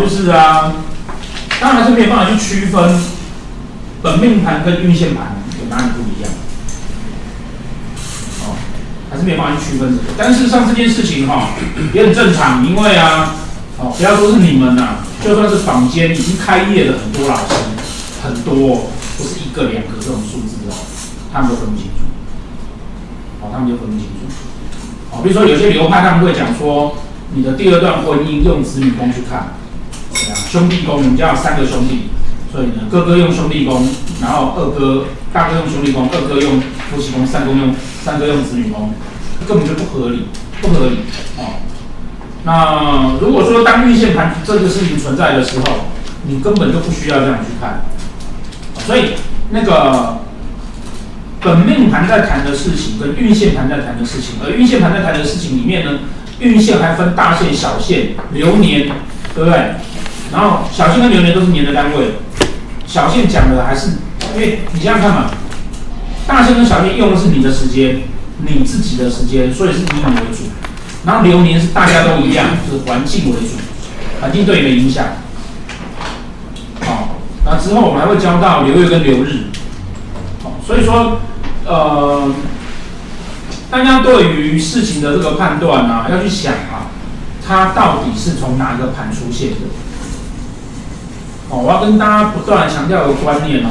[0.00, 0.72] 就是啊，
[1.60, 3.00] 当然还是没有办法去区分
[4.02, 6.30] 本命盘跟运线盘有哪里不一样。
[8.42, 8.56] 哦，
[9.10, 10.02] 还是没有办法去区分这个。
[10.16, 11.50] 但事实上这件事情哈
[11.92, 13.34] 也很正常，因为啊，
[13.78, 17.54] 哦，不要说是你们呐、啊，就算是坊间已经开业的很多老师，
[18.22, 20.74] 很多不是一个两个这种数字哦，
[21.32, 22.04] 他们都分不清楚。
[23.42, 24.36] 哦，他们就分不清楚。
[25.12, 26.96] 哦，比如说有些流派他们会讲说。
[27.36, 29.54] 你的第二段婚姻用子女宫去看，
[30.54, 32.02] 兄弟宫，你们家有三个兄弟，
[32.52, 33.88] 所以呢，哥哥用兄弟宫，
[34.22, 37.74] 然后二哥、大哥用兄弟宫，二哥用夫妻宫，三哥用
[38.04, 38.92] 三哥用子女宫，
[39.48, 40.28] 根本就不合理，
[40.62, 40.98] 不合理
[41.38, 41.58] 哦。
[42.44, 45.64] 那如果说当运线盘这个事情存在的时候，
[46.28, 47.82] 你根本就不需要这样去看。
[48.86, 49.14] 所以
[49.50, 50.18] 那个
[51.40, 55.98] 本命盘在谈的事情，跟运线盘在谈的事情，而运线盘在谈的事情里面呢，
[56.38, 58.86] 运线还分大线、小线、流年，
[59.34, 59.74] 对不对？
[60.34, 62.16] 然后小线跟流年都是年的单位。
[62.86, 63.92] 小线讲的还是，
[64.34, 65.30] 因为你这样看嘛，
[66.26, 68.02] 大线跟小线用的是你的时间，
[68.38, 70.44] 你自己的时间，所以是以你为主。
[71.06, 73.56] 然后流年是大家都一样，就是环境为主，
[74.20, 75.04] 环境对你的影响。
[76.80, 79.44] 好，那之后我们还会教到流月跟流日。
[80.42, 81.20] 好，所以说，
[81.64, 82.34] 呃。
[83.70, 86.86] 大家对于事情的这个判断啊，要去想啊，
[87.44, 89.56] 它到底是从哪个盘出现的？
[91.62, 93.70] 我要跟大家不断强调一个观念哦，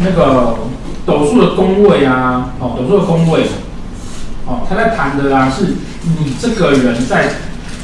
[0.00, 0.56] 那个
[1.04, 3.46] 斗数的宫位啊，哦，斗数的宫位，
[4.46, 7.30] 哦，他在谈的啊，是你这个人在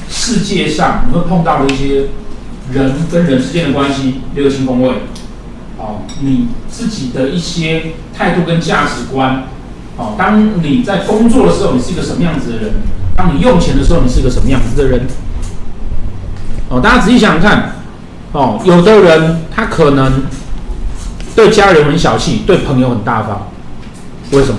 [0.09, 2.09] 世界上你会碰到的一些
[2.73, 4.89] 人跟人之间的关系，六星宫位，
[5.79, 9.45] 哦，你自己的一些态度跟价值观。
[9.99, 12.73] 哦，当你在工作的时候，你是一个什么样子的人？
[13.15, 15.07] 当你用钱的时候，你是一个什么样子的人？
[16.71, 17.73] 哦，大家仔细想想看，
[18.33, 20.23] 哦，有的人他可能
[21.37, 23.49] 对家人很小气，对朋友很大方，
[24.33, 24.59] 为什么？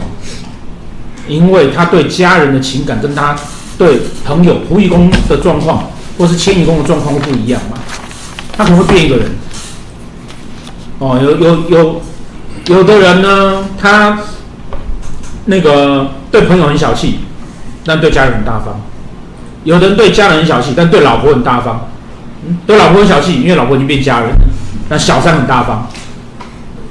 [1.28, 3.36] 因为他对家人的情感跟他
[3.78, 7.78] 对朋友仆役工的状况，或是迁移工的状况会不一样嘛？
[8.56, 9.32] 他可能会变一个人。
[11.00, 12.02] 哦，有有有
[12.68, 14.20] 有的人呢，他。
[15.46, 17.20] 那个对朋友很小气，
[17.86, 18.76] 但对家人很大方；
[19.66, 21.90] 有的人对家人很小气，但对老婆很大方。
[22.46, 24.36] 嗯，对老婆很小气，因为老婆已经变家人了。
[24.90, 25.88] 那小三很大方，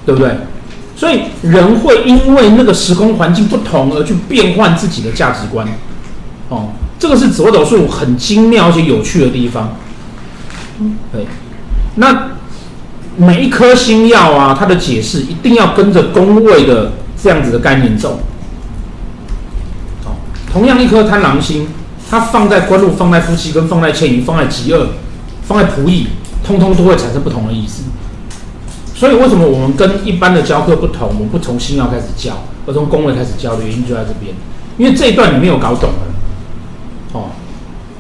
[0.07, 0.35] 对不对？
[0.97, 5.67] 所以人会因为那个时空环境不同而去变换自己的价值观。
[6.49, 6.69] 哦，
[6.99, 9.77] 这个是紫微斗数很精妙而且有趣的地方。
[11.13, 11.27] 对，
[11.97, 12.31] 那
[13.17, 18.21] 每一颗星耀啊，它的解释一定要跟着宫位的这样子的概念走。
[20.53, 21.67] 同样一颗贪狼星，
[22.11, 24.89] 它放在官禄、放在夫妻跟、放在迁移、放在疾厄、
[25.43, 26.09] 放在仆役，
[26.45, 27.85] 通通都会产生不同的意思。
[28.95, 31.09] 所以为什么我们跟一般的教课不同？
[31.09, 34.35] 我们不从星曜开始教，而从宫位开始教的原因就在这边。
[34.79, 36.07] 因为这一段你没有搞懂了，
[37.13, 37.31] 哦，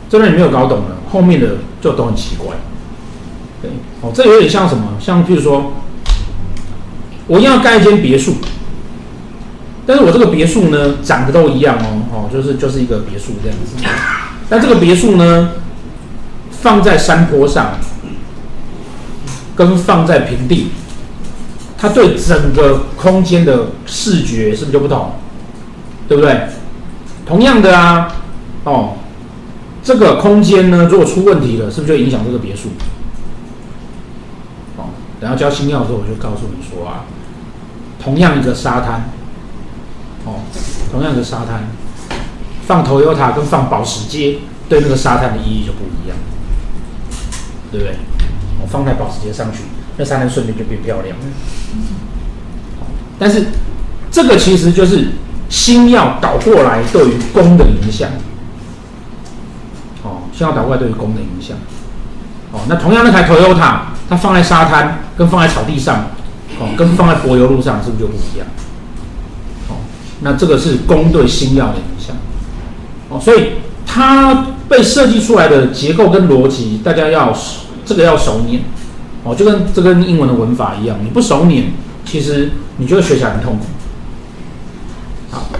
[0.08, 2.56] 这段你没有搞懂了，后面的就都很奇怪。
[3.60, 3.70] 对，
[4.00, 4.94] 哦，这有点像什么？
[5.00, 5.72] 像譬如说，
[7.26, 8.36] 我要盖一间别墅。
[9.84, 13.74] 但是我这个别墅呢，长得都一样哦，哦，就是就是一个别墅这样子。
[14.48, 15.50] 但这个别墅呢，
[16.62, 17.72] 放在山坡上，
[19.54, 20.68] 跟放在平地，
[21.76, 25.12] 它对整个空间的视觉是不是就不同？
[26.08, 26.46] 对不对？
[27.26, 28.14] 同样的啊，
[28.64, 28.94] 哦，
[29.82, 32.70] 这个空间呢，如果出问题了，是不是就影响这个别墅？
[34.76, 34.90] 哦，
[35.20, 37.04] 等下教星曜的时候，我就告诉你说啊，
[38.02, 39.10] 同样一个沙滩。
[40.24, 40.38] 哦，
[40.92, 41.64] 同样的沙滩，
[42.64, 44.38] 放 Toyota 跟放保时捷，
[44.68, 46.16] 对那个沙滩的意义就不一样，
[47.72, 47.96] 对不对？
[48.60, 49.64] 我放在保时捷上去，
[49.96, 51.24] 那沙滩瞬间就变漂亮了。
[53.18, 53.46] 但是
[54.10, 55.08] 这个其实就是
[55.48, 58.10] 星耀倒过来对于宫的影响。
[60.04, 61.56] 哦，星耀倒过来对于宫的影响。
[62.52, 63.78] 哦，那同样那台 Toyota，
[64.08, 66.06] 它放在沙滩跟放在草地上，
[66.60, 68.46] 哦，跟放在柏油路上，是不是就不一样？
[69.68, 69.76] 哦
[70.20, 72.14] 那这个是宫对星耀的影响，
[73.08, 73.54] 哦，所以
[73.94, 77.30] 它被设计出来的结构跟逻辑，大家要
[77.84, 78.62] 这个要熟念，
[79.22, 81.74] 哦，就跟这跟英文的文法一样，你不熟念，
[82.06, 83.66] 其实你就会学起来很痛苦。
[85.30, 85.50] 好，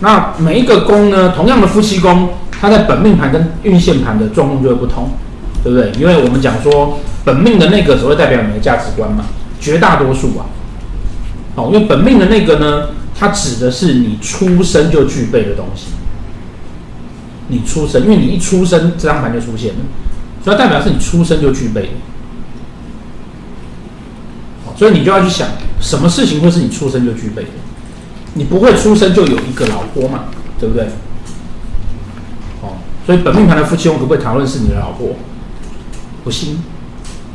[0.00, 5.08] 那每一个宫呢，同样的夫妻宫，它在本命盘跟运线盘的状况就会不同，
[5.64, 5.90] 对不对？
[5.98, 9.24] 因为我们讲说本命的那个只会代表你的价值观嘛，
[9.58, 10.44] 绝大多数啊，
[11.56, 12.88] 好，因为本命的那个呢。
[13.22, 15.88] 它指的是你出生就具备的东西。
[17.50, 19.80] 你出生，因为你一出生，这张盘就出现了。
[20.42, 21.88] 所以代表是你出生就具备的。
[24.76, 25.46] 所以你就要去想，
[25.78, 27.50] 什么事情会是你出生就具备的？
[28.32, 30.26] 你不会出生就有一个老婆嘛，
[30.58, 30.84] 对不对？
[32.62, 35.16] 哦，所以本命盘的夫妻宫可不可以讨论是你的老婆？
[36.24, 36.62] 不行。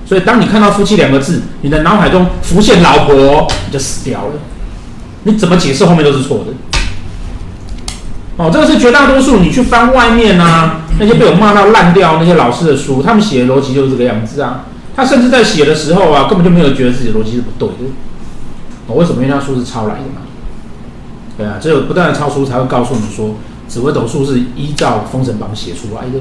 [0.08, 4.34] 所以当你看到夫妻两个字，你的脑海中浮现老婆，你就死掉了。
[5.24, 6.54] 你怎么解释后面都是错的。
[8.38, 14.66] 哦，这个是绝大多数你去翻外面啊，那些被我骂到烂掉那些老师的书，他们写的逻辑就是这个样子啊。
[14.96, 17.94] 他甚至在写的时候啊，根本就没有觉得自己的逻辑是不对的。
[18.88, 19.22] 哦，为什么？
[19.22, 20.22] 因为他书是抄来的嘛。
[21.38, 23.36] 对啊，只有不断的抄书才会告诉你说，
[23.68, 26.20] 紫微斗数是依照《封神榜》写出来的。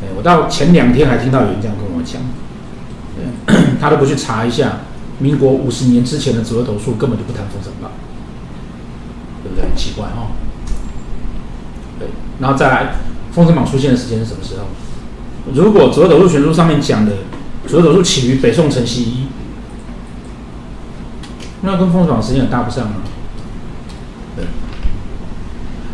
[0.00, 2.20] 对，我到前两天还听到有人这样跟我讲，
[3.80, 4.80] 他都不去查一下，
[5.18, 7.90] 民国五十年之前的紫微斗数根本就不谈《封神榜》，
[9.42, 9.68] 对不对？
[9.68, 10.43] 很奇怪哈、哦。
[11.98, 12.08] 对，
[12.40, 12.82] 然后再来，
[13.34, 14.64] 《封神榜》出现的时间是什么时候？
[15.52, 17.12] 如果紫微斗数全书上面讲的，
[17.66, 19.26] 紫微斗数起于北宋承袭一，
[21.60, 22.94] 那跟《封神榜》时间也搭不上啊。
[24.34, 24.46] 对，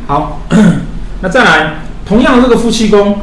[0.06, 0.40] 好，
[1.20, 3.18] 那再来，同样的这个夫妻宫，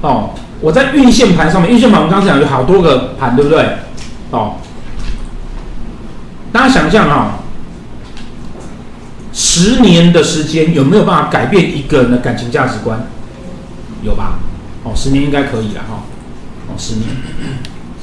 [0.00, 0.30] 哦，
[0.60, 3.76] 我在运线盘上面，运线盘我们刚才讲有好多个盘，对不对？
[4.30, 4.54] 哦，
[6.52, 7.39] 大家想象啊、哦，
[9.52, 13.04] 十年的时间有没有办法改变一个人的感情价值观？
[14.00, 14.38] 有吧？
[14.84, 16.04] 哦，十年应该可以了哈、
[16.68, 16.72] 哦。
[16.78, 17.08] 十年。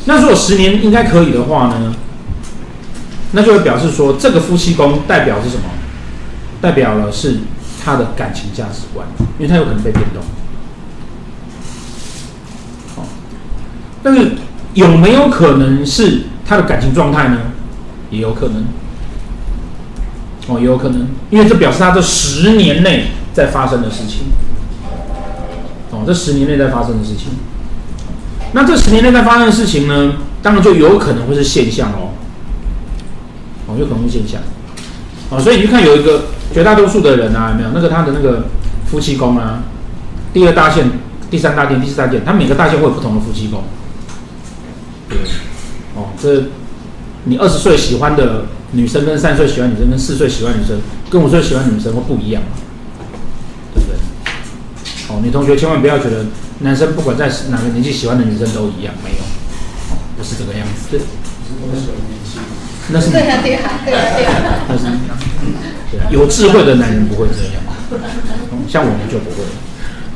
[0.04, 1.96] 那如果十年应该可以的话呢？
[3.32, 5.64] 那就会表示说，这个夫妻宫代表是什么？
[6.60, 7.38] 代表了是
[7.82, 9.08] 他的感情价值观，
[9.40, 10.22] 因为他有可能被变动。
[12.98, 13.08] 哦，
[14.04, 14.34] 但是
[14.74, 17.38] 有没有可能是他的感情状态呢？
[18.12, 18.66] 也有可能。
[20.48, 24.28] 哦，有可能，因为这表示他这十年内在发生的事情。
[25.92, 27.30] 哦，这十年内在发生的事情。
[28.54, 30.14] 那这十年内在发生的事情呢？
[30.42, 32.12] 当然就有可能会是现象哦。
[33.68, 34.42] 哦，有可能会现象。
[35.30, 36.26] 哦，所以你去看有一个。
[36.54, 38.46] 绝大多数的人啊，有没有那个他的那个
[38.86, 39.64] 夫妻宫啊？
[40.34, 40.90] 第二大线、
[41.30, 43.64] 第三大殿、第四大殿，他每个大线会有不同的夫妻宫。
[45.10, 45.18] 对，
[45.94, 46.46] 哦，这
[47.26, 50.80] 你二十岁喜欢的女生跟三岁喜欢女生跟四岁喜欢女生
[51.10, 52.50] 跟五岁喜欢女生会不一样嘛？
[53.74, 53.98] 对不对？
[55.10, 56.26] 哦，女同学千万不要觉得
[56.60, 59.24] 男生不管在哪个年纪喜欢的女生都一样，没有，
[59.92, 60.90] 哦，不是这个样子。
[60.92, 61.00] 对，
[62.90, 64.84] 那是对啊对啊对啊对啊，那是。
[65.90, 67.64] 对啊，有智慧的男人不会这样，
[68.68, 69.38] 像我们就不会。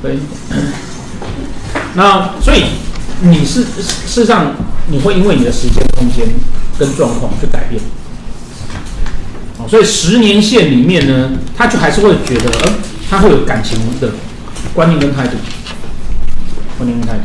[0.04, 0.20] 对，
[1.96, 2.66] 那所以
[3.22, 4.54] 你是事实上
[4.88, 6.28] 你会因为你的时间、空间
[6.78, 7.82] 跟状况去改变。
[9.68, 12.74] 所以十年线里面呢，他就还是会觉得，呃，
[13.10, 14.10] 他会有感情的
[14.74, 15.38] 观念跟态度，
[16.78, 17.24] 观念跟态度。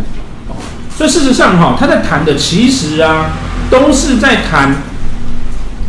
[0.48, 0.56] 哦，
[0.96, 3.32] 所以事实上哈，他在谈的其实啊，
[3.70, 4.76] 都是在谈。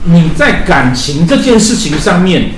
[0.09, 2.51] 你在感情这件事情上面，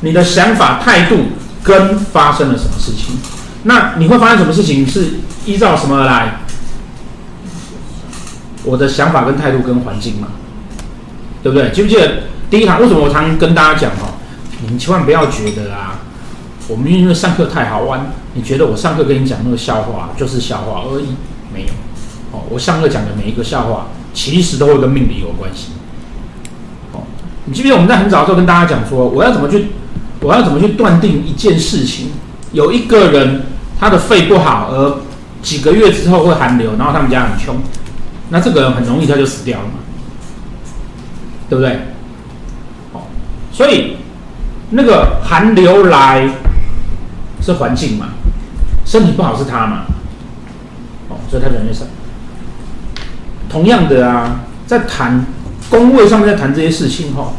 [0.00, 1.28] 你的想法、态度
[1.62, 3.16] 跟发生了什么事情？
[3.62, 5.12] 那你会发生什么事情是
[5.46, 6.40] 依照什么来？
[8.64, 10.28] 我的想法跟态度跟环境嘛，
[11.42, 11.70] 对不对？
[11.70, 12.80] 记不记得第一堂？
[12.80, 14.14] 为什么我常常跟大家讲哦，
[14.62, 16.00] 你们千万不要觉得啊，
[16.68, 21.08] 我们因为上课太好玩，你觉得我上课跟你讲那个笑话就是笑话而已？
[21.52, 21.68] 没有
[22.32, 25.72] 哦，我上课讲的每一个笑话，其实都会跟命理有关系。
[26.92, 27.02] 哦
[27.44, 29.68] 你记不记得我们在很早的时候跟大家讲说，我要怎么去，
[30.20, 32.10] 我要怎么去断定一件事情？
[32.52, 33.42] 有一个人
[33.78, 35.00] 他的肺不好，而
[35.42, 37.56] 几个月之后会寒流，然后他们家很穷，
[38.30, 39.72] 那这个人很容易他就死掉了嘛，
[41.48, 41.78] 对不对？
[43.58, 43.96] 所以
[44.70, 46.30] 那个寒流来
[47.42, 48.10] 是环境嘛，
[48.84, 49.82] 身体不好是他嘛，
[51.08, 51.84] 哦，所以他人就死。
[53.48, 55.26] 同样的啊，在谈。
[55.70, 57.32] 宫位上面在谈这些事情哈，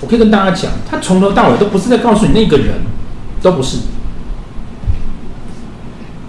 [0.00, 2.74] 我可以跟大家讲，他从头到尾都不是在告诉你那个人，
[3.42, 3.78] 都不是，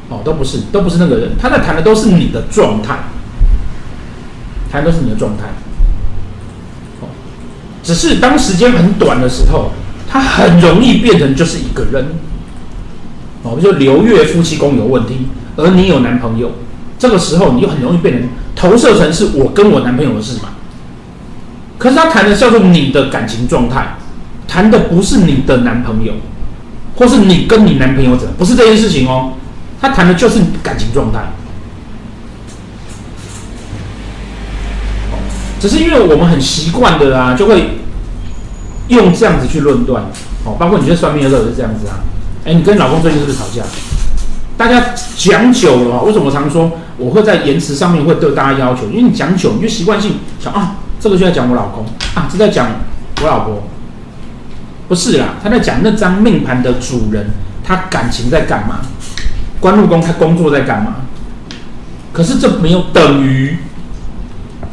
[0.09, 2.97] 哦，都不是，都不是那个人，他在谈的都是你的状态，
[4.71, 5.43] 谈的都是你的状态，
[7.83, 9.71] 只是当时间很短的时候，
[10.09, 12.05] 他很容易变成就是一个人，
[13.43, 16.51] 哦，比如说刘月夫妻宫有问题，而你有男朋友，
[16.97, 20.49] 这个时候你就很容易变成投射成是我跟我男朋友的事嘛。
[21.77, 23.97] 可是他谈的叫做你的感情状态，
[24.47, 26.13] 谈的不是你的男朋友，
[26.95, 29.33] 或是你跟你男朋友怎，不是这件事情哦。
[29.81, 31.19] 他谈的就是感情状态。
[35.63, 37.79] 只是因为我们很习惯的啊，就会
[38.89, 40.03] 用这样子去论断
[40.43, 40.57] 哦。
[40.59, 42.03] 包括你在算命的时候也是这样子啊。
[42.43, 43.63] 哎，你跟老公最近是不是吵架？
[44.57, 52.67] 大家讲久了，为什么我常说我会在言辞上面会对大家要求，因为你讲久，你就习惯性想啊，这个就在讲我老公啊，这在讲
[53.21, 53.63] 我老婆，
[54.89, 57.27] 不是啦，他在讲那张命盘的主人，
[57.63, 58.81] 他感情在干嘛？
[59.61, 60.95] 官禄宫他工作在干嘛？
[62.11, 63.57] 可是这没有等于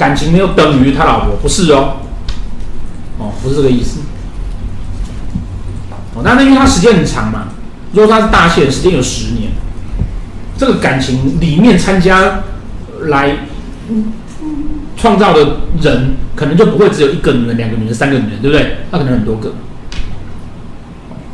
[0.01, 1.99] 感情没有等于他老婆，不是哦，
[3.19, 4.01] 哦，不是这个意思。
[6.15, 7.49] 哦，那那因为他时间很长嘛，
[7.93, 9.51] 如果他是大限，时间有十年。
[10.57, 12.41] 这个感情里面参加
[13.09, 13.47] 来
[14.97, 18.79] 创造的人，可能就不会只有一个女人、两个女人、三个女人，对不对？
[18.91, 19.53] 他可能很多个。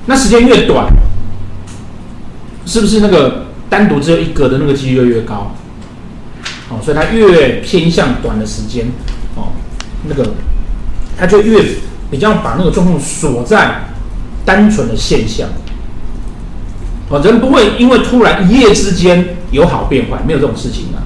[0.06, 0.92] 那时间越短，
[2.66, 5.54] 是不是那个单独只有一个的那个几率越越高？
[6.68, 8.86] 哦，所以他越偏向短的时间，
[9.36, 9.52] 哦，
[10.08, 10.34] 那个
[11.16, 11.64] 他就越
[12.10, 13.82] 比较把那个状况锁在
[14.44, 15.48] 单纯的现象。
[17.08, 20.98] 哦，人不会因为突然一夜之间有好变坏，没有这种事情的。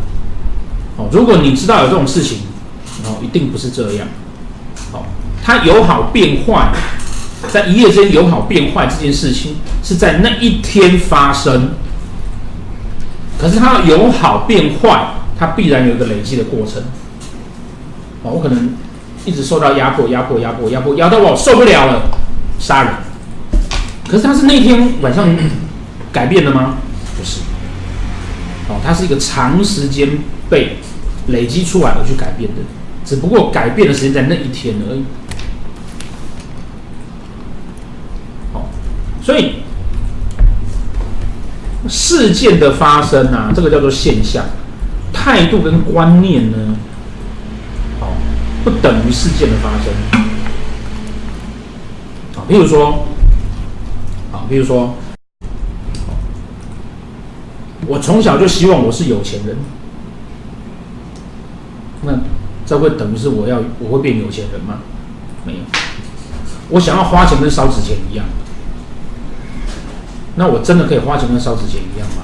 [0.96, 2.38] 哦，如果你知道有这种事情，
[3.04, 4.08] 哦，一定不是这样。
[4.92, 5.02] 哦，
[5.42, 6.72] 它有好变坏，
[7.48, 11.72] 在一夜之间有好变坏这件事情是在那一天发生。
[13.38, 16.80] 可是它有好变坏，它必然有一个累积的过程。
[18.22, 18.74] 哦，我可能
[19.24, 22.02] 一直受到压迫，压迫，压迫，压迫，压到我受不了了，
[22.60, 22.92] 杀人。
[24.08, 25.26] 可是他是那天晚上。
[26.12, 26.78] 改变的吗？
[27.16, 27.38] 不是，
[28.68, 30.18] 哦，它是一个长时间
[30.48, 30.78] 被
[31.28, 32.56] 累积出来而去改变的，
[33.04, 35.04] 只不过改变的时间在那一天而已。
[38.52, 38.62] 哦，
[39.22, 39.62] 所以
[41.88, 44.44] 事件的发生啊，这个叫做现象，
[45.22, 46.56] 态度跟观念呢，
[48.00, 48.08] 好，
[48.64, 49.92] 不等于事件的发生。
[52.36, 53.06] 啊，比如说，
[54.32, 54.94] 啊，比如说。
[57.86, 59.56] 我从小就希望我是有钱人，
[62.02, 62.12] 那
[62.64, 64.78] 这会等于是我要我会变有钱人吗？
[65.44, 65.58] 没有，
[66.68, 68.26] 我想要花钱跟烧纸钱一样，
[70.36, 72.22] 那我真的可以花钱跟烧纸钱一样吗？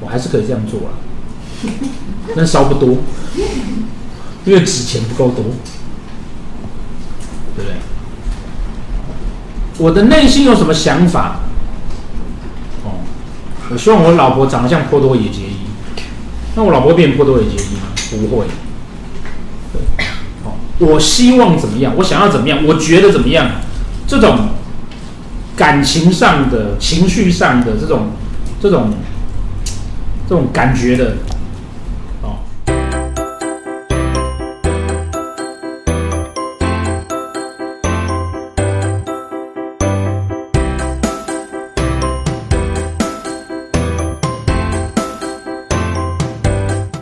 [0.00, 0.94] 我还是可以这样做啊，
[2.36, 2.98] 但烧不多，
[4.44, 5.44] 因为纸钱不够多，
[7.56, 7.74] 对不对？
[9.78, 11.40] 我的内心有什么想法？
[13.72, 15.66] 我希望我老婆长得像波多野结衣，
[16.54, 17.88] 那我老婆变波多野结衣吗？
[18.12, 18.46] 不会。
[20.78, 21.92] 我希望怎么样？
[21.96, 22.64] 我想要怎么样？
[22.64, 23.50] 我觉得怎么样？
[24.06, 24.50] 这种
[25.56, 28.10] 感情上的、情绪上的这种、
[28.62, 28.92] 这种、
[30.28, 31.14] 这种感觉的，